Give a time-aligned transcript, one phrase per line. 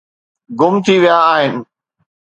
[0.59, 1.55] گم ٿي ويا آهن